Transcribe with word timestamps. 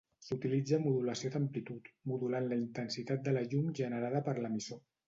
S'utilitza 0.27 0.79
modulació 0.85 1.31
d'amplitud, 1.35 1.91
modulant 2.13 2.49
la 2.55 2.61
intensitat 2.63 3.31
de 3.31 3.39
llum 3.55 3.73
generada 3.83 4.29
per 4.31 4.41
l'emissor. 4.43 4.87